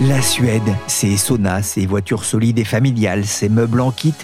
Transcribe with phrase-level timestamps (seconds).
[0.00, 4.14] La Suède, ses saunas, ses voitures solides et familiales, ses meubles en kit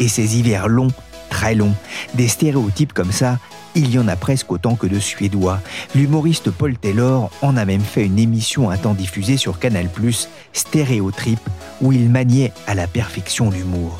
[0.00, 0.92] et ses hivers longs,
[1.28, 1.74] très longs.
[2.14, 3.38] Des stéréotypes comme ça,
[3.74, 5.60] il y en a presque autant que de Suédois.
[5.94, 9.88] L'humoriste Paul Taylor en a même fait une émission un temps diffusée sur Canal+,
[10.54, 11.40] Stéréotrip,
[11.82, 13.98] où il maniait à la perfection l'humour.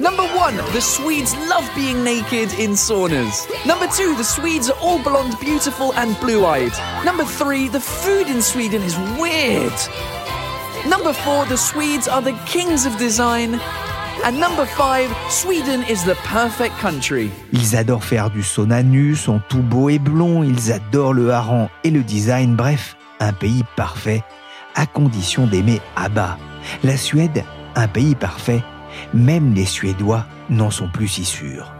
[0.00, 3.48] Number one, the Swedes love being naked in saunas.
[3.64, 6.72] Number two, the Swedes are all blonde, beautiful, and blue eyed.
[7.02, 9.72] Number three, the food in Sweden is weird.
[10.86, 13.58] Number four, the Swedes are the kings of design.
[14.22, 17.30] And number five, Sweden is the perfect country.
[17.52, 21.70] Ils adorent faire du sauna nu, sont tout beaux et blonds, ils adorent le hareng
[21.84, 24.22] et le design, bref, un pays parfait,
[24.74, 26.36] à condition d'aimer ABBA.
[26.82, 27.44] La Suède,
[27.76, 28.62] un pays parfait,
[29.14, 31.72] même les Suédois n'en sont plus si sûrs.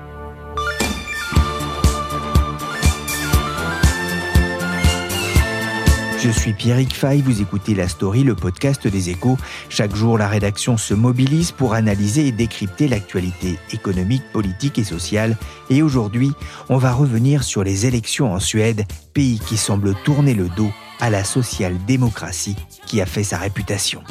[6.25, 9.37] Je suis Pierrick Fay, vous écoutez La Story, le podcast des échos.
[9.69, 15.37] Chaque jour, la rédaction se mobilise pour analyser et décrypter l'actualité économique, politique et sociale.
[15.69, 16.33] Et aujourd'hui,
[16.71, 21.11] on va revenir sur les élections en Suède, pays qui semble tourner le dos à
[21.11, 24.03] la social-démocratie qui a fait sa réputation.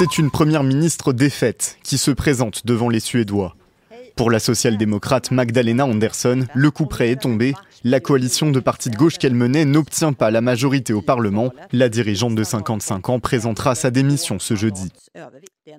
[0.00, 3.54] C'est une première ministre défaite qui se présente devant les Suédois.
[4.16, 7.52] Pour la social-démocrate Magdalena Andersson, le coup près est tombé.
[7.84, 11.52] La coalition de partis de gauche qu'elle menait n'obtient pas la majorité au Parlement.
[11.72, 14.90] La dirigeante de 55 ans présentera sa démission ce jeudi.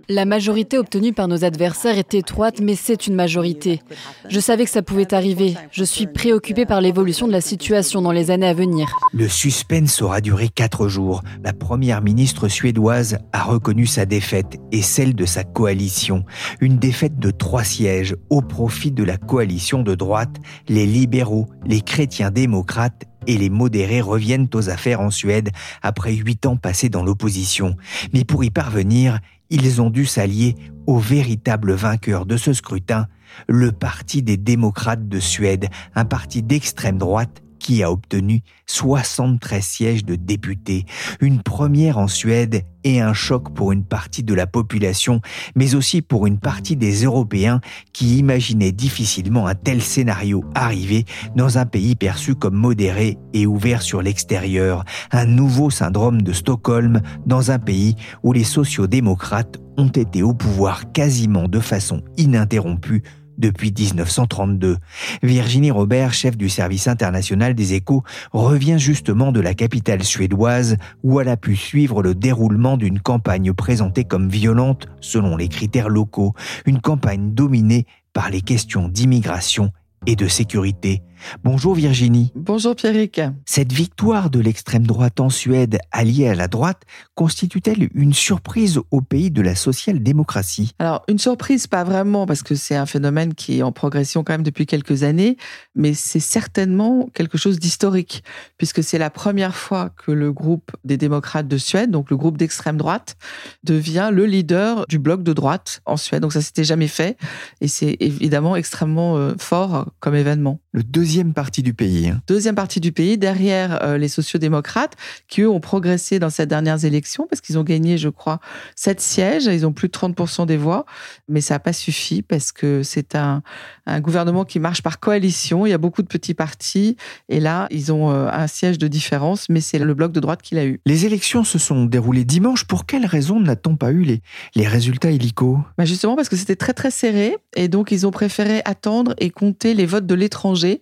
[0.10, 3.82] La majorité obtenue par nos adversaires est étroite, mais c'est une majorité.
[4.30, 5.56] Je savais que ça pouvait arriver.
[5.72, 8.88] Je suis préoccupée par l'évolution de la situation dans les années à venir.
[9.14, 11.22] Le suspense aura duré quatre jours.
[11.44, 16.26] La première ministre suédoise a reconnu sa défaite et celle de sa coalition.
[16.60, 20.38] Une défaite de trois sièges au profit de la coalition de droite.
[20.68, 25.50] Les libéraux, les chrétiens démocrates et les modérés reviennent aux affaires en Suède
[25.82, 27.76] après huit ans passés dans l'opposition.
[28.14, 29.20] Mais pour y parvenir,
[29.52, 30.56] ils ont dû s'allier
[30.88, 33.08] au véritable vainqueur de ce scrutin,
[33.48, 40.04] le Parti des démocrates de Suède, un parti d'extrême droite qui a obtenu 73 sièges
[40.04, 40.86] de députés,
[41.20, 45.22] une première en Suède et un choc pour une partie de la population,
[45.56, 47.62] mais aussi pour une partie des Européens
[47.94, 51.06] qui imaginaient difficilement un tel scénario arriver
[51.36, 57.02] dans un pays perçu comme modéré et ouvert sur l'extérieur, un nouveau syndrome de Stockholm
[57.28, 63.04] dans un pays où les sociodémocrates ont été au pouvoir quasiment de façon ininterrompue
[63.38, 64.78] depuis 1932.
[65.24, 71.20] Virginie Robert, chef du service international des échos, revient justement de la capitale suédoise où
[71.20, 76.34] elle a pu suivre le déroulement d'une campagne présentée comme violente selon les critères locaux,
[76.66, 79.72] une campagne dominée par les questions d'immigration
[80.08, 81.02] et de sécurité.
[81.44, 82.32] Bonjour Virginie.
[82.36, 83.22] Bonjour Pierrick.
[83.46, 86.84] Cette victoire de l'extrême droite en Suède alliée à la droite
[87.16, 90.74] constitue-t-elle une surprise au pays de la social-démocratie?
[90.80, 94.34] Alors une surprise pas vraiment parce que c'est un phénomène qui est en progression quand
[94.34, 95.38] même depuis quelques années,
[95.76, 98.24] mais c'est certainement quelque chose d'historique
[98.58, 102.38] puisque c'est la première fois que le groupe des démocrates de Suède, donc le groupe
[102.38, 103.16] d'extrême droite,
[103.64, 106.22] devient le leader du bloc de droite en Suède.
[106.22, 107.18] Donc ça s'était jamais fait
[107.62, 110.60] et c'est évidemment extrêmement euh, fort comme événement.
[110.72, 112.10] Le deuxième parti du pays.
[112.10, 112.22] Hein.
[112.28, 114.96] Deuxième partie du pays, derrière euh, les sociodémocrates,
[115.28, 118.40] qui eux ont progressé dans ces dernières élections, parce qu'ils ont gagné, je crois,
[118.76, 120.86] sept sièges, ils ont plus de 30% des voix,
[121.28, 123.44] mais ça n'a pas suffi, parce que c'est un,
[123.86, 126.96] un, gouvernement qui marche par coalition, il y a beaucoup de petits partis,
[127.30, 130.42] et là, ils ont euh, un siège de différence, mais c'est le bloc de droite
[130.42, 130.80] qui l'a eu.
[130.86, 134.22] Les élections se sont déroulées dimanche, pour quelles raisons n'a-t-on pas eu les,
[134.56, 138.12] les résultats illico bah Justement parce que c'était très très serré, et donc ils ont
[138.12, 140.82] préféré attendre et compter les votes de l'étranger.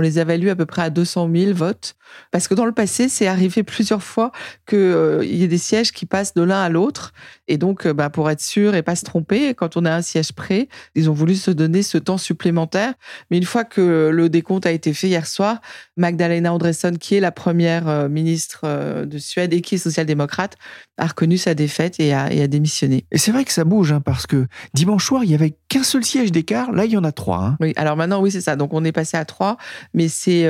[0.00, 1.94] On les évalue à peu près à 200 000 votes.
[2.30, 4.32] Parce que dans le passé, c'est arrivé plusieurs fois
[4.66, 7.12] qu'il euh, y ait des sièges qui passent de l'un à l'autre.
[7.48, 10.00] Et donc, euh, bah, pour être sûr et pas se tromper, quand on a un
[10.00, 12.94] siège prêt, ils ont voulu se donner ce temps supplémentaire.
[13.30, 15.60] Mais une fois que le décompte a été fait hier soir,
[15.98, 20.56] Magdalena Andresson, qui est la première euh, ministre de Suède et qui est social-démocrate,
[20.96, 23.04] a reconnu sa défaite et a, démissionné.
[23.10, 25.82] Et c'est vrai que ça bouge, hein, parce que dimanche soir, il y avait qu'un
[25.82, 26.72] seul siège d'écart.
[26.72, 27.38] Là, il y en a trois.
[27.38, 27.56] Hein.
[27.60, 28.56] Oui, alors maintenant, oui, c'est ça.
[28.56, 29.56] Donc, on est passé à trois,
[29.94, 30.44] mais c'est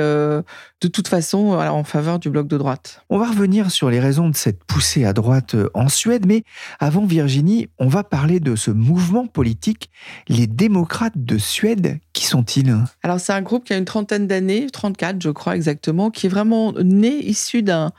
[0.81, 3.03] de toute façon en faveur du bloc de droite.
[3.09, 6.43] On va revenir sur les raisons de cette poussée à droite euh, en Suède, mais
[6.79, 9.91] avant Virginie, on va parler de ce mouvement politique,
[10.27, 11.99] les démocrates de Suède.
[12.13, 12.75] Qui sont-ils?
[13.03, 16.29] Alors c'est un groupe qui a une trentaine d'années, 34 je crois exactement, qui est
[16.29, 17.91] vraiment né issu d'un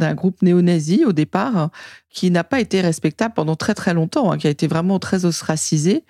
[0.00, 1.70] d'un groupe néo-nazi au départ,
[2.10, 5.24] qui n'a pas été respectable pendant très très longtemps, hein, qui a été vraiment très
[5.24, 6.04] ostracisé.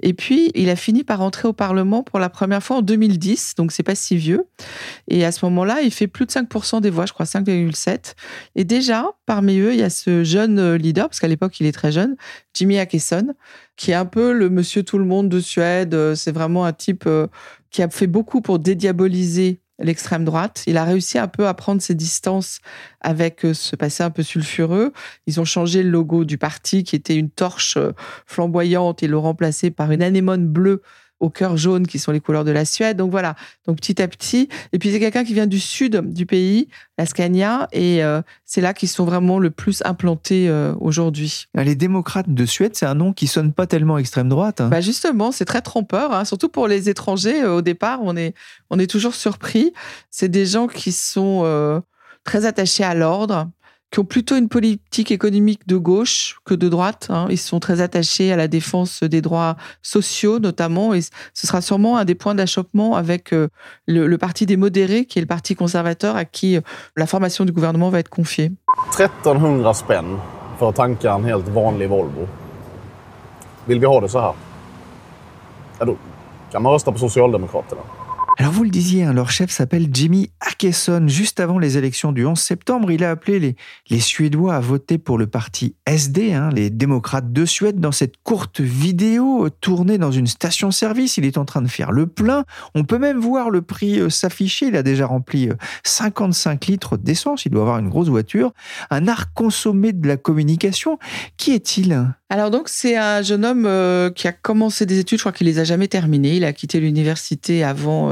[0.00, 3.54] Et puis, il a fini par entrer au Parlement pour la première fois en 2010,
[3.56, 4.46] donc c'est pas si vieux.
[5.08, 8.14] Et à ce moment-là, il fait plus de 5% des voix, je crois 5,7.
[8.56, 11.72] Et déjà, parmi eux, il y a ce jeune leader, parce qu'à l'époque, il est
[11.72, 12.16] très jeune,
[12.54, 13.34] Jimmy Akesson,
[13.76, 16.14] qui est un peu le monsieur tout le monde de Suède.
[16.14, 17.26] C'est vraiment un type euh,
[17.70, 20.64] qui a fait beaucoup pour dédiaboliser l'extrême droite.
[20.66, 22.60] Il a réussi un peu à prendre ses distances
[23.00, 24.92] avec euh, ce passé un peu sulfureux.
[25.26, 27.92] Ils ont changé le logo du parti qui était une torche euh,
[28.26, 30.82] flamboyante et l'ont remplacé par une anémone bleue
[31.22, 32.98] au cœur jaune qui sont les couleurs de la Suède.
[32.98, 33.36] Donc voilà,
[33.66, 34.48] donc petit à petit.
[34.72, 38.60] Et puis c'est quelqu'un qui vient du sud du pays, la Scania, et euh, c'est
[38.60, 41.46] là qu'ils sont vraiment le plus implantés aujourd'hui.
[41.54, 44.60] Les démocrates de Suède, c'est un nom qui sonne pas tellement extrême droite.
[44.60, 44.68] Hein.
[44.68, 46.24] Bah justement, c'est très trompeur, hein.
[46.24, 47.44] surtout pour les étrangers.
[47.44, 48.34] au départ, on est,
[48.68, 49.72] on est toujours surpris.
[50.10, 51.82] C'est des gens qui sont
[52.24, 53.48] très attachés à l'ordre,
[53.92, 57.08] qui ont plutôt une politique économique de gauche que de droite.
[57.10, 57.26] Hein.
[57.28, 61.98] Ils sont très attachés à la défense des droits sociaux, notamment, et ce sera sûrement
[61.98, 63.48] un des points d'achoppement avec euh,
[63.86, 66.62] le, parti des modérés, qui est le parti conservateur à qui euh,
[66.96, 68.50] la formation du gouvernement va être confiée.
[68.98, 70.18] 1300 spänn
[70.60, 72.28] att tanka en helt vanlig Volvo.
[73.64, 74.34] Vill vi ha det så här?
[75.78, 75.96] Ja, då
[76.52, 77.82] kan man rösta på Socialdemokraterna.
[78.38, 81.06] Alors vous le disiez, hein, leur chef s'appelle Jimmy Akesson.
[81.06, 83.56] Juste avant les élections du 11 septembre, il a appelé
[83.90, 87.78] les, Suédois à voter pour le parti SD, hein, les démocrates de Suède.
[87.78, 92.06] Dans cette courte vidéo tournée dans une station-service, il est en train de faire le
[92.06, 92.44] plein.
[92.74, 94.68] On peut même voir le prix euh, s'afficher.
[94.68, 95.50] Il a déjà rempli
[95.84, 97.44] 55 euh, litres d'essence.
[97.44, 98.52] Il doit avoir une grosse voiture.
[98.90, 100.98] Un art consommé de la communication.
[101.36, 105.22] Qui est-il alors donc c'est un jeune homme euh, qui a commencé des études, je
[105.22, 106.36] crois qu'il les a jamais terminées.
[106.36, 108.10] Il a quitté l'université avant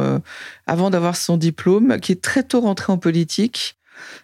[0.66, 3.76] avant d'avoir son diplôme, qui est très tôt rentré en politique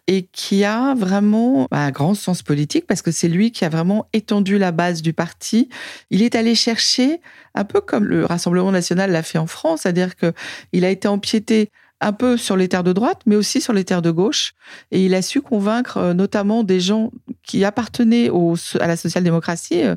[0.06, 4.06] et qui a vraiment un grand sens politique parce que c'est lui qui a vraiment
[4.12, 5.68] étendu la base du parti.
[6.10, 7.20] Il est allé chercher
[7.54, 10.32] un peu comme le Rassemblement national l'a fait en France, c'est-à-dire que
[10.72, 13.84] il a été empiété un peu sur les terres de droite, mais aussi sur les
[13.84, 14.54] terres de gauche.
[14.90, 17.10] Et il a su convaincre euh, notamment des gens
[17.42, 18.30] qui appartenaient
[18.80, 19.96] à la social-démocratie, euh,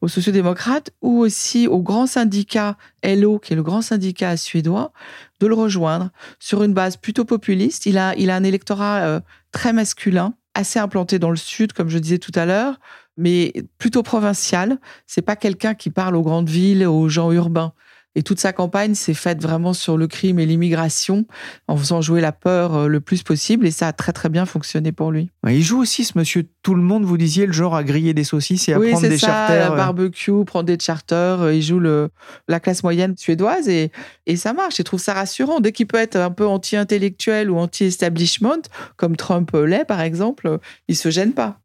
[0.00, 4.92] aux sociodémocrates, ou aussi au grand syndicat LO, qui est le grand syndicat suédois,
[5.40, 6.10] de le rejoindre
[6.40, 7.86] sur une base plutôt populiste.
[7.86, 9.20] Il a, il a un électorat euh,
[9.52, 12.80] très masculin, assez implanté dans le sud, comme je disais tout à l'heure,
[13.16, 14.78] mais plutôt provincial.
[15.06, 17.72] C'est pas quelqu'un qui parle aux grandes villes, aux gens urbains.
[18.16, 21.26] Et toute sa campagne s'est faite vraiment sur le crime et l'immigration,
[21.68, 23.66] en faisant jouer la peur euh, le plus possible.
[23.66, 25.30] Et ça a très très bien fonctionné pour lui.
[25.46, 28.24] Il joue aussi ce monsieur tout le monde, vous disiez, le genre à griller des
[28.24, 29.70] saucisses et à prendre des ça, charters.
[29.70, 31.42] Oui, barbecue, prendre des charters.
[31.42, 32.08] Euh, il joue le,
[32.48, 33.92] la classe moyenne suédoise et,
[34.26, 34.78] et ça marche.
[34.78, 35.60] Je trouve ça rassurant.
[35.60, 38.62] Dès qu'il peut être un peu anti-intellectuel ou anti-establishment,
[38.96, 40.58] comme Trump l'est par exemple,
[40.88, 41.58] il se gêne pas.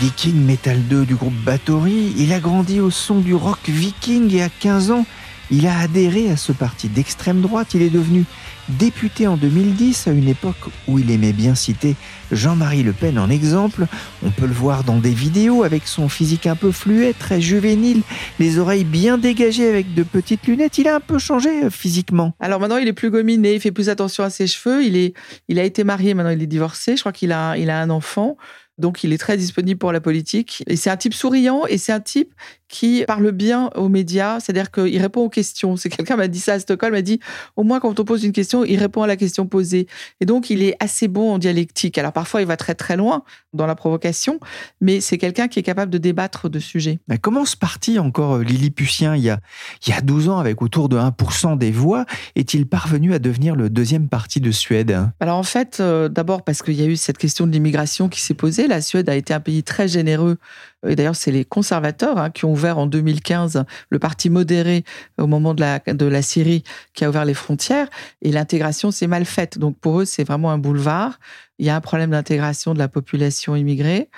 [0.00, 4.42] Viking Metal 2 du groupe Bathory, il a grandi au son du rock viking et
[4.42, 5.04] à 15 ans,
[5.50, 7.74] il a adhéré à ce parti d'extrême droite.
[7.74, 8.24] Il est devenu
[8.70, 10.56] député en 2010, à une époque
[10.88, 11.96] où il aimait bien citer
[12.32, 13.86] Jean-Marie Le Pen en exemple.
[14.24, 18.00] On peut le voir dans des vidéos avec son physique un peu fluet, très juvénile,
[18.38, 20.78] les oreilles bien dégagées avec de petites lunettes.
[20.78, 22.32] Il a un peu changé euh, physiquement.
[22.40, 24.82] Alors maintenant, il est plus gominé, il fait plus attention à ses cheveux.
[24.82, 25.12] Il, est,
[25.48, 26.96] il a été marié, maintenant il est divorcé.
[26.96, 28.38] Je crois qu'il a, il a un enfant.
[28.80, 30.64] Donc, il est très disponible pour la politique.
[30.66, 32.34] Et c'est un type souriant et c'est un type
[32.70, 35.76] qui parle bien aux médias, c'est-à-dire qu'il répond aux questions.
[35.76, 37.18] C'est quelqu'un m'a dit ça à Stockholm, m'a dit
[37.56, 39.88] au moins quand on pose une question, il répond à la question posée.
[40.20, 41.98] Et donc il est assez bon en dialectique.
[41.98, 44.38] Alors parfois il va très très loin dans la provocation,
[44.80, 47.00] mais c'est quelqu'un qui est capable de débattre de sujets.
[47.20, 49.40] comment ce parti encore euh, Lilliputien il y a
[49.84, 52.06] il y a 12 ans avec autour de 1% des voix?
[52.36, 54.96] Est-il parvenu à devenir le deuxième parti de Suède?
[55.18, 58.20] Alors en fait, euh, d'abord parce qu'il y a eu cette question de l'immigration qui
[58.20, 58.68] s'est posée.
[58.68, 60.38] La Suède a été un pays très généreux
[60.82, 64.84] D'ailleurs, c'est les conservateurs hein, qui ont ouvert en 2015 le parti modéré
[65.18, 67.88] au moment de la, de la Syrie qui a ouvert les frontières.
[68.22, 69.58] Et l'intégration s'est mal faite.
[69.58, 71.18] Donc pour eux, c'est vraiment un boulevard.
[71.58, 74.08] Il y a un problème d'intégration de la population immigrée.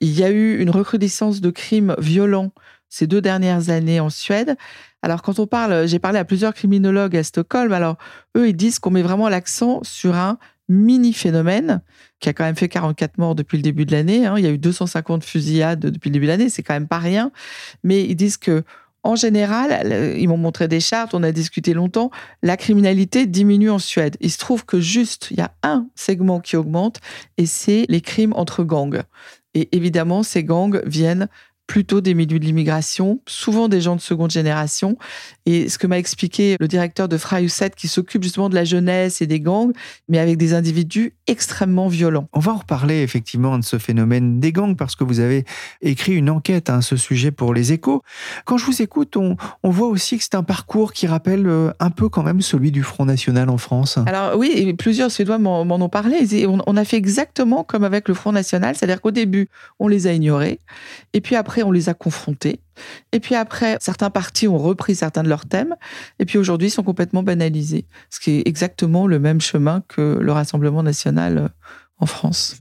[0.00, 2.52] Il y a eu une recrudescence de crimes violents
[2.90, 4.56] ces deux dernières années en Suède.
[5.02, 7.72] Alors, quand on parle, j'ai parlé à plusieurs criminologues à Stockholm.
[7.72, 7.96] Alors,
[8.36, 10.38] eux, ils disent qu'on met vraiment l'accent sur un
[10.70, 11.82] mini-phénomène
[12.20, 14.24] qui a quand même fait 44 morts depuis le début de l'année.
[14.24, 14.36] Hein.
[14.38, 16.48] Il y a eu 250 fusillades depuis le début de l'année.
[16.48, 17.32] C'est quand même pas rien.
[17.82, 18.62] Mais ils disent que,
[19.02, 22.10] en général, ils m'ont montré des chartes, on a discuté longtemps,
[22.42, 24.16] la criminalité diminue en Suède.
[24.20, 27.00] Il se trouve que juste, il y a un segment qui augmente
[27.36, 29.02] et c'est les crimes entre gangs.
[29.54, 31.28] Et évidemment, ces gangs viennent
[31.70, 34.98] plutôt des milieux de l'immigration, souvent des gens de seconde génération.
[35.46, 39.22] Et ce que m'a expliqué le directeur de Frayuset, qui s'occupe justement de la jeunesse
[39.22, 39.70] et des gangs,
[40.08, 42.28] mais avec des individus extrêmement violents.
[42.32, 45.44] On va en reparler effectivement de ce phénomène des gangs, parce que vous avez
[45.80, 48.02] écrit une enquête à ce sujet pour les échos.
[48.46, 51.90] Quand je vous écoute, on, voit aussi que c'est un parcours qui rappelle euh, un
[51.90, 53.96] peu quand même celui du Front National en France.
[54.06, 56.26] Alors oui, et plusieurs Suédois m'en ont parlé.
[56.48, 59.48] On a fait exactement comme avec le Front National, c'est-à-dire qu'au début,
[59.78, 60.58] on les a ignorés,
[61.12, 62.60] et puis après, on les a confrontés.
[63.12, 65.76] Et puis après, certains partis ont repris certains de leurs thèmes,
[66.18, 67.86] et puis aujourd'hui, ils sont complètement banalisés.
[68.10, 71.48] Ce qui est exactement le même chemin que le Rassemblement national euh,
[71.98, 72.56] en France.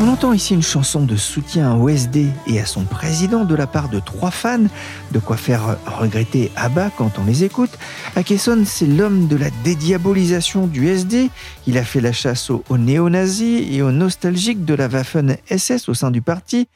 [0.00, 3.66] On entend ici une chanson de soutien au SD et à son président de la
[3.66, 4.66] part de trois fans,
[5.10, 7.70] de quoi faire regretter Abba quand on les écoute.
[8.14, 11.30] Akesson, c'est l'homme de la dédiabolisation du SD.
[11.68, 16.10] Il a fait la chasse aux, néo-nazis et aux nostalgiques de la Waffen-SS au sein
[16.10, 16.66] du parti.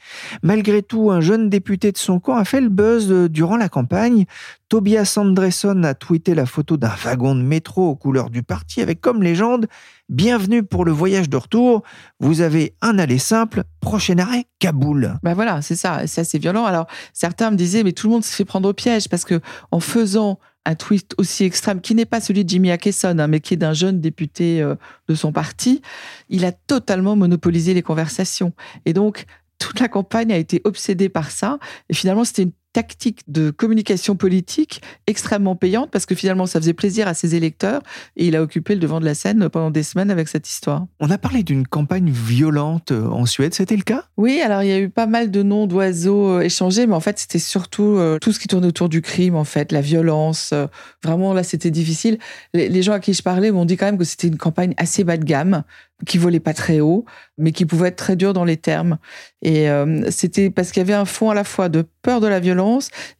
[0.42, 4.26] Malgré tout, un jeune député de son camp a fait le buzz durant la campagne.
[4.68, 9.00] Tobias Andresson a tweeté la photo d'un wagon de métro aux couleurs du parti avec
[9.00, 9.66] comme légende
[10.10, 11.82] Bienvenue pour le voyage de retour.
[12.20, 13.62] Vous avez un aller simple.
[13.80, 15.14] Prochain arrêt, Kaboul.
[15.22, 16.06] Ben voilà, c'est ça.
[16.06, 16.66] C'est assez violent.
[16.66, 19.40] Alors, certains me disaient, mais tout le monde se fait prendre au piège parce que
[19.70, 23.40] en faisant un tweet aussi extrême, qui n'est pas celui de Jimmy Akeson, hein, mais
[23.40, 24.74] qui est d'un jeune député euh,
[25.08, 25.82] de son parti,
[26.28, 28.52] il a totalement monopolisé les conversations.
[28.86, 29.24] Et donc,
[29.58, 31.58] toute la campagne a été obsédée par ça.
[31.88, 36.72] Et finalement, c'était une tactique de communication politique extrêmement payante parce que finalement ça faisait
[36.72, 37.82] plaisir à ses électeurs
[38.16, 40.86] et il a occupé le devant de la scène pendant des semaines avec cette histoire.
[41.00, 44.04] On a parlé d'une campagne violente euh, en Suède, c'était le cas?
[44.16, 47.00] Oui, alors il y a eu pas mal de noms d'oiseaux euh, échangés, mais en
[47.00, 50.54] fait c'était surtout euh, tout ce qui tournait autour du crime, en fait, la violence.
[51.02, 52.18] Vraiment là c'était difficile.
[52.54, 55.04] Les, gens à qui je parlais m'ont dit quand même que c'était une campagne assez
[55.04, 55.62] bas de gamme
[56.06, 57.04] qui volait pas très haut,
[57.38, 58.98] mais qui pouvait être très dur dans les termes.
[59.42, 59.68] Et
[60.10, 62.61] c'était parce qu'il y avait un fond à la fois de peur de la violence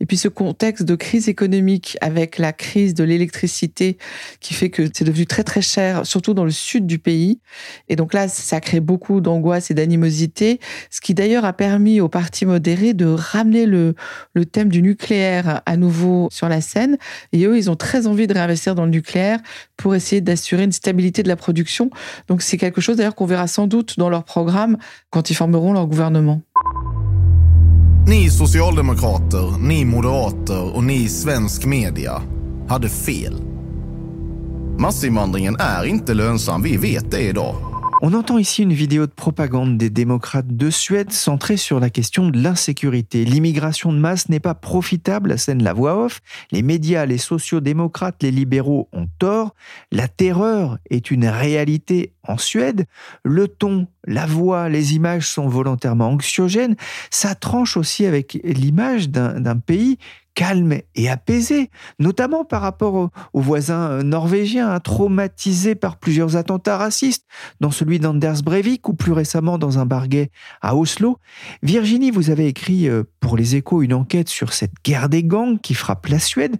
[0.01, 3.99] et puis ce contexte de crise économique avec la crise de l'électricité
[4.41, 7.41] qui fait que c'est devenu très très cher, surtout dans le sud du pays.
[7.89, 12.09] Et donc là, ça crée beaucoup d'angoisse et d'animosité, ce qui d'ailleurs a permis aux
[12.09, 13.95] partis modérés de ramener le,
[14.35, 16.99] le thème du nucléaire à nouveau sur la scène.
[17.33, 19.39] Et eux, ils ont très envie de réinvestir dans le nucléaire
[19.77, 21.91] pour essayer d'assurer une stabilité de la production.
[22.29, 24.79] Donc c'est quelque chose d'ailleurs qu'on verra sans doute dans leur programme
[25.11, 26.43] quand ils formeront leur gouvernement.
[28.07, 32.23] Ni socialdemokrater, ni moderater och ni svensk media
[32.69, 33.43] hade fel.
[34.79, 37.72] Massinvandringen är inte lönsam, vi vet det idag.
[38.05, 42.31] On entend ici une vidéo de propagande des démocrates de Suède centrée sur la question
[42.31, 43.25] de l'insécurité.
[43.25, 46.21] L'immigration de masse n'est pas profitable, scène la voix off.
[46.51, 49.55] Les médias, les sociaux-démocrates, les libéraux ont tort.
[49.93, 52.87] La terreur est une réalité en Suède.
[53.23, 56.75] Le ton, la voix, les images sont volontairement anxiogènes.
[57.09, 59.99] Ça tranche aussi avec l'image d'un pays
[60.35, 66.77] calme et apaisé, notamment par rapport aux, voisins euh, norvégiens, hein, traumatisés par plusieurs attentats
[66.77, 67.27] racistes,
[67.61, 71.19] dans celui d'Anders Breivik ou plus récemment dans un barguet à Oslo.
[71.63, 75.59] Virginie, vous avez écrit euh, pour les échos une enquête sur cette guerre des gangs
[75.61, 76.57] qui frappe la Suède.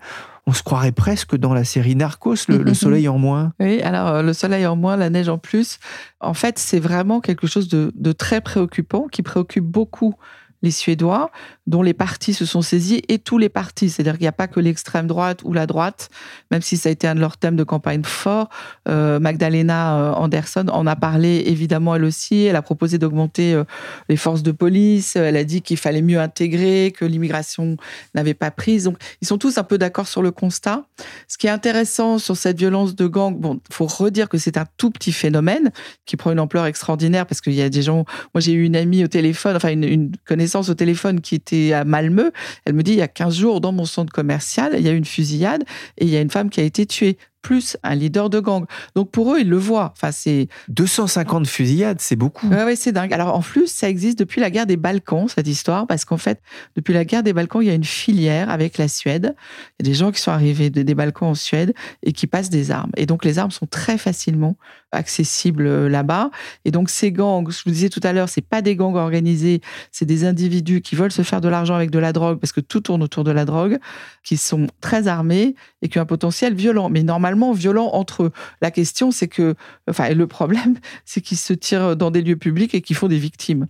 [0.47, 3.53] On se croirait presque dans la série Narcos, le, soleil en moins.
[3.61, 5.79] Oui, alors euh, le soleil en moins, la neige en plus.
[6.21, 10.15] En fait, c'est vraiment quelque chose de très préoccupant qui préoccupe beaucoup
[10.63, 11.31] les Suédois,
[11.67, 13.91] dont les partis se sont saisis, et tous les partis.
[13.91, 16.09] C'est-à-dire qu'il n'y a pas que l'extrême droite ou la droite,
[16.51, 18.49] même si ça a été un de leurs thèmes de campagne fort.
[18.89, 22.45] Euh, Magdalena euh, Anderson en a parlé évidemment elle aussi.
[22.45, 23.65] Elle a proposé d'augmenter euh,
[24.09, 25.17] les forces de police.
[25.17, 27.77] Elle a dit qu'il fallait mieux intégrer, que l'immigration
[28.15, 28.85] n'avait pas prise.
[28.85, 30.85] Donc, ils sont tous un peu d'accord sur le constat.
[31.29, 34.67] Ce qui est intéressant sur cette violence de gang, bon, faut redire que c'est un
[34.77, 35.71] tout petit phénomène
[36.07, 38.05] qui prend une ampleur extraordinaire parce qu'il y a des gens.
[38.35, 41.73] Moi, j'ai eu une amie au téléphone, enfin une, une connaissance au téléphone qui était
[41.73, 42.31] à Malmö.
[42.65, 44.93] Elle me dit, il y a 15 jours, dans mon centre commercial, il y a
[44.93, 45.65] eu une fusillade
[45.99, 48.65] et il y a une femme qui a été tuée plus un leader de gang.
[48.95, 49.93] Donc pour eux, ils le voient.
[49.97, 52.49] Enfin, c'est 250 fusillades, c'est beaucoup.
[52.49, 53.13] Ouais, ouais, c'est dingue.
[53.13, 56.41] Alors en plus, ça existe depuis la guerre des Balkans cette histoire, parce qu'en fait,
[56.77, 59.35] depuis la guerre des Balkans, il y a une filière avec la Suède.
[59.79, 62.51] Il y a des gens qui sont arrivés des Balkans en Suède et qui passent
[62.51, 62.93] des armes.
[62.97, 64.57] Et donc les armes sont très facilement
[64.93, 66.31] accessibles euh, là-bas.
[66.65, 69.61] Et donc ces gangs, je vous disais tout à l'heure, c'est pas des gangs organisés,
[69.91, 72.61] c'est des individus qui veulent se faire de l'argent avec de la drogue, parce que
[72.61, 73.79] tout tourne autour de la drogue,
[74.23, 76.91] qui sont très armés et qui ont un potentiel violent.
[76.91, 78.33] Mais normalement violent entre eux.
[78.61, 79.55] La question, c'est que,
[79.89, 83.19] enfin, le problème, c'est qu'ils se tirent dans des lieux publics et qu'ils font des
[83.19, 83.67] victimes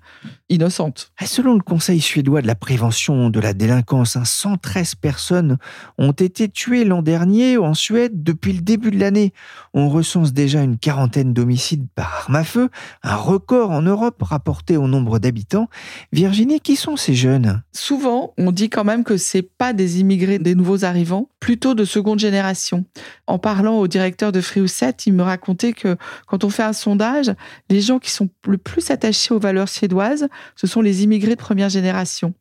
[0.49, 1.13] innocentes.
[1.25, 5.59] Selon le Conseil suédois de la prévention de la délinquance, 113 personnes
[5.99, 9.33] ont été tuées l'an dernier en Suède depuis le début de l'année.
[9.75, 12.69] On recense déjà une quarantaine d'homicides par arme à feu,
[13.03, 15.69] un record en Europe rapporté au nombre d'habitants.
[16.13, 17.63] Virginie, qui sont ces jeunes?
[17.73, 21.85] Souvent, on dit quand même que c'est pas des immigrés, des nouveaux arrivants, plutôt de
[21.85, 22.85] seconde génération.
[23.27, 27.31] En parlant au directeur de Friouset, il me racontait que quand on fait un sondage,
[27.69, 31.41] les gens qui sont le plus attachés aux valeurs suédoises, ce sont les immigrés de
[31.41, 32.33] première génération.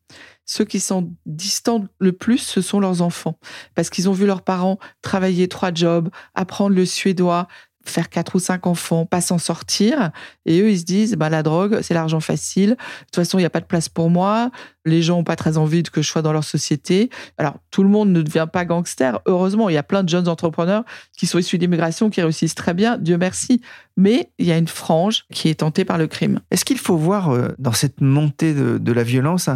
[0.46, 3.38] Ceux qui sont distants le plus, ce sont leurs enfants,
[3.75, 7.50] parce qu'ils ont vu leurs parents travailler trois jobs, apprendre le suédois,
[7.84, 10.12] faire quatre ou cinq enfants, pas s'en sortir.
[10.46, 12.72] Et eux, ils se disent, bah, la drogue, c'est l'argent facile.
[12.72, 14.52] De toute façon, il n'y a pas de place pour moi.
[14.86, 17.10] Les gens n'ont pas très envie que je sois dans leur société.
[17.38, 19.20] Alors, tout le monde ne devient pas gangster.
[19.26, 20.84] Heureusement, il y a plein de jeunes entrepreneurs
[21.18, 22.98] qui sont issus d'immigration, qui réussissent très bien.
[22.98, 23.62] Dieu merci.
[23.98, 26.39] Mais il y a une frange qui est tentée par le crime.
[26.50, 29.50] Est-ce qu'il faut voir euh, dans cette montée de, la violence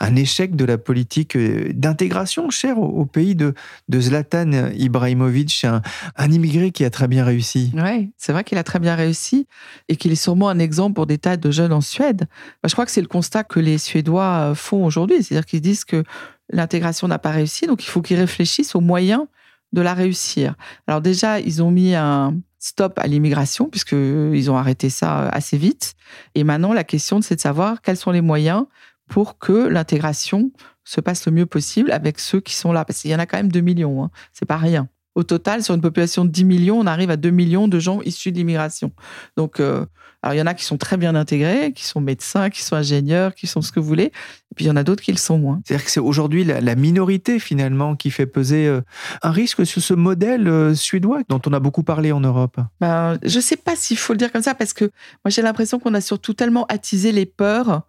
[0.00, 3.54] un, échec de la politique euh, d'intégration chère au, pays de,
[3.92, 5.82] Zlatan Ibrahimovic, un,
[6.16, 7.72] un immigré qui a très bien réussi?
[7.74, 9.46] Oui, c'est vrai qu'il a très bien réussi
[9.88, 12.26] et qu'il est sûrement un exemple pour des tas de jeunes en Suède.
[12.64, 15.22] je crois que c'est le constat que les Suédois font aujourd'hui.
[15.22, 16.04] C'est-à-dire qu'ils disent que
[16.50, 19.26] l'intégration n'a pas réussi, donc il faut qu'ils réfléchissent aux moyens
[19.72, 20.54] de la réussir.
[20.86, 25.94] Alors déjà, ils ont mis un stop à l'immigration, puisqu'ils ont arrêté ça assez vite.
[26.36, 28.66] Et maintenant, la question, c'est de savoir quels sont les moyens
[29.08, 30.52] pour que l'intégration
[30.84, 32.84] se passe le mieux possible avec ceux qui sont là.
[32.84, 34.10] Parce qu'il y en a quand même 2 millions, hein.
[34.32, 34.88] c'est pas rien.
[35.14, 38.00] Au total, sur une population de 10 millions, on arrive à 2 millions de gens
[38.02, 38.92] issus de l'immigration.
[39.36, 39.84] Donc, euh,
[40.22, 42.76] alors il y en a qui sont très bien intégrés, qui sont médecins, qui sont
[42.76, 44.04] ingénieurs, qui sont ce que vous voulez.
[44.04, 45.60] Et puis il y en a d'autres qui le sont moins.
[45.64, 48.80] C'est-à-dire que c'est aujourd'hui la, minorité finalement qui fait peser euh,
[49.22, 52.58] un risque sur ce modèle euh, suédois dont on a beaucoup parlé en Europe.
[52.80, 54.84] Ben, je ne sais pas s'il faut le dire comme ça parce que
[55.24, 57.82] moi j'ai l'impression qu'on a surtout tellement attisé les peurs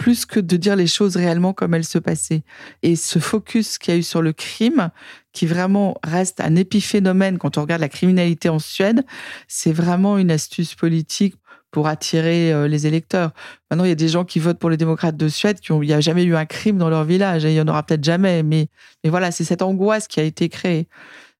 [0.00, 2.42] plus que de dire les choses réellement comme elles se passaient.
[2.82, 4.88] Et ce focus qu'il y a eu sur le crime,
[5.34, 9.04] qui vraiment reste un épiphénomène quand on regarde la criminalité en Suède,
[9.46, 11.34] c'est vraiment une astuce politique
[11.70, 13.32] pour attirer euh, les électeurs.
[13.70, 15.82] Maintenant, il y a des gens qui votent pour les démocrates de Suède qui ont,
[15.82, 17.82] il n'y a jamais eu un crime dans leur village et il y en aura
[17.82, 18.42] peut-être jamais.
[18.42, 18.68] Mais,
[19.04, 20.88] mais voilà, c'est cette angoisse qui a été créée.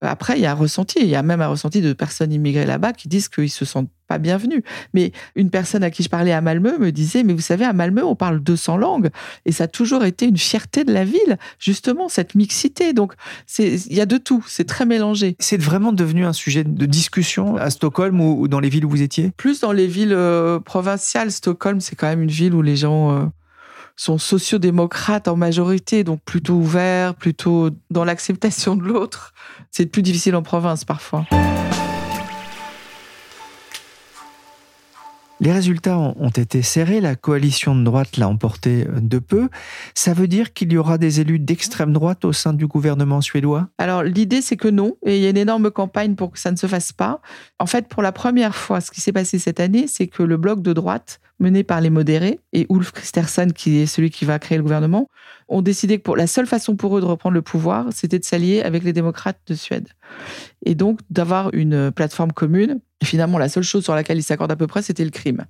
[0.02, 2.66] Après, il y a un ressenti, il y a même un ressenti de personnes immigrées
[2.66, 4.64] là-bas qui disent qu'ils se sentent pas bienvenus.
[4.92, 7.72] Mais une personne à qui je parlais à Malmö me disait, mais vous savez, à
[7.72, 9.10] Malmö, on parle 200 langues
[9.46, 12.92] et ça a toujours été une fierté de la ville, justement, cette mixité.
[12.92, 13.12] Donc,
[13.60, 15.36] il y a de tout, c'est très mélangé.
[15.38, 19.02] C'est vraiment devenu un sujet de discussion à Stockholm ou, dans les villes où vous
[19.02, 19.30] étiez?
[19.36, 21.30] Plus dans les villes euh, provinciales.
[21.30, 23.12] Stockholm, c'est quand même une ville où les gens...
[23.12, 23.26] Euh,
[23.96, 29.34] sont sociodémocrates en majorité, donc plutôt ouverts, plutôt dans l'acceptation de l'autre.
[29.70, 31.26] C'est plus difficile en province parfois.
[35.42, 39.48] Les résultats ont été serrés, la coalition de droite l'a emporté euh, de peu.
[39.94, 43.68] Ça veut dire qu'il y aura des élus d'extrême droite au sein du gouvernement suédois?
[43.78, 46.50] Alors l'idée c'est que non, et il y a une énorme campagne pour que ça
[46.50, 47.20] ne se fasse pas.
[47.58, 50.36] En fait, pour la première fois, ce qui s'est passé cette année, c'est que le
[50.36, 54.38] bloc de droite mené par les modérés et Ulf Kristersson, qui est celui qui va
[54.38, 55.08] créer le gouvernement,
[55.48, 58.24] ont décidé que pour la seule façon pour eux de reprendre le pouvoir, c'était de
[58.24, 59.88] s'allier avec les démocrates de Suède.
[60.64, 64.56] Et donc d'avoir une plateforme commune finalement, la seule chose sur laquelle ils s'accordent à
[64.56, 65.46] peu près, c'était le crime.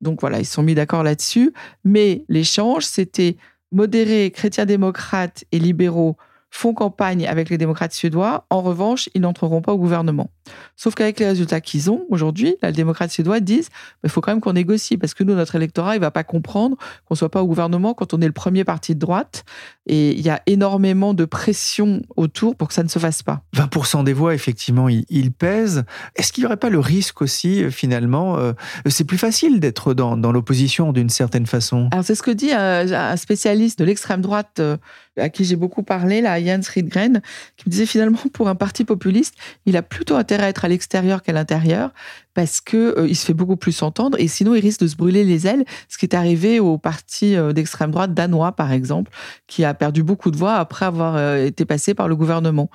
[0.00, 1.52] Donc voilà, ils se sont mis d'accord là-dessus.
[1.84, 3.36] Mais l'échange, c'était
[3.72, 6.16] modérés, chrétiens démocrates et libéraux
[6.50, 8.46] font campagne avec les démocrates suédois.
[8.50, 10.30] En revanche, ils n'entreront pas au gouvernement.
[10.76, 13.68] Sauf qu'avec les résultats qu'ils ont aujourd'hui, les démocrates suédois disent
[14.04, 16.76] il faut quand même qu'on négocie parce que nous, notre électorat, il va pas comprendre
[17.06, 19.44] qu'on soit pas au gouvernement quand on est le premier parti de droite.
[19.86, 23.42] Et il y a énormément de pression autour pour que ça ne se fasse pas.
[23.56, 25.84] 20% des voix, effectivement, ils, pèsent.
[26.16, 28.52] Est-ce qu'il n'y aurait pas le risque aussi, euh, finalement euh,
[28.86, 31.88] C'est plus facile d'être dans, l'opposition d'une certaine façon?
[31.92, 34.76] Alors, c'est ce que dit un, spécialiste de l'extrême droite euh,
[35.16, 37.20] à qui j'ai beaucoup parlé, là, Jens Riedgren,
[37.56, 39.34] qui me disait finalement, pour un parti populiste,
[39.66, 41.90] il a plutôt intérêt à être à l'extérieur qu'à l'intérieur
[42.34, 44.94] parce que euh, il se fait beaucoup plus entendre et sinon il risque de se
[44.94, 49.10] brûler les ailes, ce qui est arrivé au parti euh, d'extrême droite danois par exemple,
[49.48, 52.70] qui a perdu beaucoup de voix après avoir euh, été passé par le gouvernement.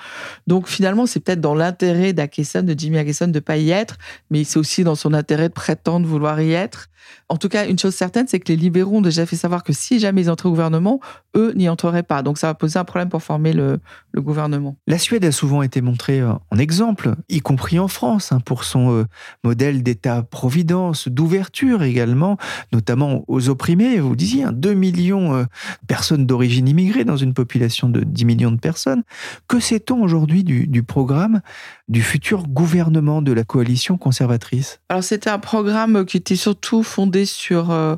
[0.47, 3.97] Donc finalement, c'est peut-être dans l'intérêt d'Akeson, de Jimmy Akeson, de pas y être,
[4.29, 6.89] mais c'est aussi dans son intérêt de prétendre vouloir y être.
[7.29, 9.73] En tout cas, une chose certaine, c'est que les libéraux ont déjà fait savoir que
[9.73, 10.99] si jamais ils entraient au gouvernement,
[11.35, 12.21] eux n'y entreraient pas.
[12.21, 13.79] Donc ça va poser un problème pour former le,
[14.15, 14.75] gouvernement.
[14.85, 19.05] La Suède a souvent été montrée en exemple, y compris en France, hein, pour son
[19.43, 22.37] modèle d'État-providence, d'ouverture également,
[22.71, 23.99] notamment aux opprimés.
[23.99, 25.45] Vous disiez, 2 hein, millions de euh,
[25.87, 29.03] personnes d'origine immigrée dans une population de 10 millions de personnes.
[29.47, 31.41] Que sait-on aujourd'hui du, programme?
[31.87, 34.79] Du futur gouvernement de la coalition conservatrice.
[34.89, 37.95] Alors c'était un programme qui était surtout fondé sur euh,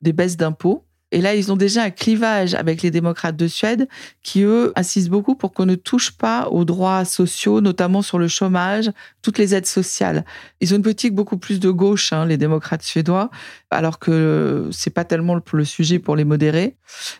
[0.00, 3.88] des baisses d'impôts et là, ils ont déjà un clivage avec les démocrates de Suède
[4.24, 8.26] qui, eux, insistent beaucoup pour qu'on ne touche pas aux droits sociaux, notamment sur le
[8.26, 8.90] chômage,
[9.22, 10.24] toutes les aides sociales.
[10.60, 13.30] Ils ont une politique beaucoup plus de gauche, hein, les démocrates suédois,
[13.70, 16.76] alors que c'est pas tellement le, sujet pour les modérés.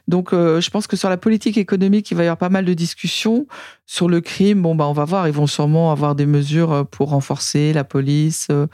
[0.08, 2.64] Donc, euh, je pense que sur la politique économique, il va y avoir pas mal
[2.64, 3.46] de discussions.
[3.86, 5.28] Sur le crime, bon, bah, on va voir.
[5.28, 8.66] Ils vont sûrement avoir des mesures euh, pour renforcer la police, euh,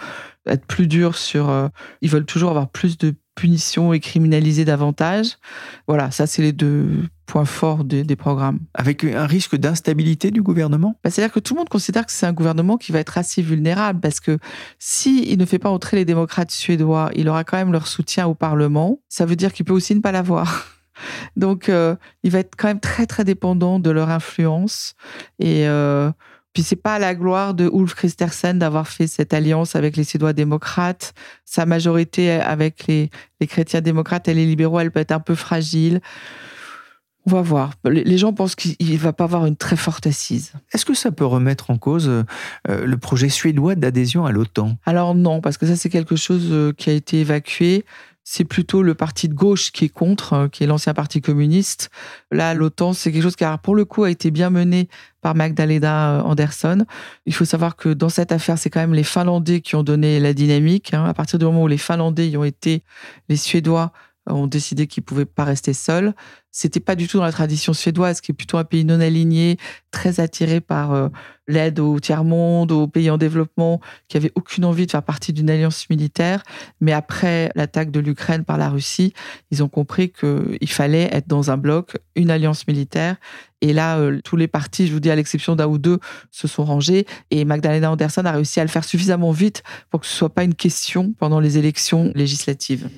[0.46, 1.70] être plus durs sur.
[2.01, 5.38] ils veulent toujours avoir plus de punition et criminaliser davantage.
[5.86, 6.88] Voilà, ça c'est les deux
[7.26, 8.58] points forts des, programmes.
[8.74, 10.98] Avec un risque d'instabilité du gouvernement?
[11.02, 13.40] Bah, C'est-à-dire que tout le monde considère que c'est un gouvernement qui va être assez
[13.40, 14.38] vulnérable parce que
[14.78, 18.26] s'il il ne fait pas entrer les démocrates suédois, il aura quand même leur soutien
[18.26, 19.00] au Parlement.
[19.08, 20.66] Ça veut dire qu'il peut aussi ne pas l'avoir.
[21.36, 24.94] Donc, euh, il va être quand même très, très dépendant de leur influence.
[25.38, 26.10] Et euh,
[26.52, 30.32] puis c'est pas la gloire de Ulf Christensen d'avoir fait cette alliance avec les Suédois
[30.32, 31.14] démocrates.
[31.44, 33.10] Sa majorité avec les,
[33.40, 36.00] les chrétiens démocrates et les libéraux, elle peut être un peu fragile.
[37.24, 37.70] On va voir.
[37.84, 40.52] Les gens pensent qu'il va pas avoir une très forte assise.
[40.72, 42.24] Est-ce que ça peut remettre en cause euh,
[42.66, 44.76] le projet suédois d'adhésion à l'OTAN?
[44.84, 47.84] Alors non, parce que ça c'est quelque chose euh, qui a été évacué
[48.24, 51.90] c'est plutôt le parti de gauche qui est contre, euh, qui est l'ancien parti communiste.
[52.30, 54.88] Là, l'OTAN, c'est quelque chose qui, pour le coup, a été bien mené
[55.20, 56.85] par Magdalena euh, Anderson.
[57.26, 60.20] Il faut savoir que dans cette affaire, c'est quand même les Finlandais qui ont donné
[60.20, 60.94] la dynamique.
[60.94, 61.04] Hein.
[61.04, 62.85] À partir du moment où les Finlandais y ont été,
[63.28, 63.92] les Suédois
[64.26, 66.14] ont décidé qu'ils pouvaient pas rester seuls.
[66.50, 69.56] C'était pas du tout dans la tradition suédoise, qui est plutôt un pays non aligné,
[69.90, 71.08] très attiré par euh,
[71.48, 75.50] l'aide au tiers-monde, aux pays en développement, qui avait aucune envie de faire partie d'une
[75.50, 76.42] alliance militaire.
[76.81, 79.12] Mais après l'attaque de l'Ukraine par la Russie,
[79.50, 83.16] ils ont compris qu'il fallait être dans un bloc, une alliance militaire.
[83.61, 85.98] Et là, euh, tous les partis, je vous dis à l'exception d'un ou deux,
[86.31, 87.07] se sont rangés.
[87.31, 90.44] Et Magdalena Anderson a réussi à le faire suffisamment vite pour que ce soit pas
[90.44, 92.88] une question pendant les élections législatives.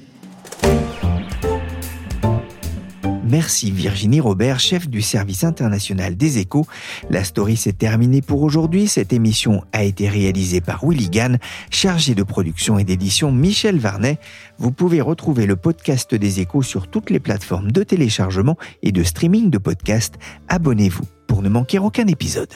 [3.27, 6.67] Merci Virginie Robert, chef du service international des échos.
[7.09, 8.87] La story s'est terminée pour aujourd'hui.
[8.87, 11.39] Cette émission a été réalisée par Willy Gann,
[11.71, 14.19] chargé de production et d'édition Michel Varnet.
[14.59, 19.03] Vous pouvez retrouver le podcast des échos sur toutes les plateformes de téléchargement et de
[19.03, 20.15] streaming de podcasts.
[20.49, 22.53] Abonnez-vous pour ne manquer aucun épisode.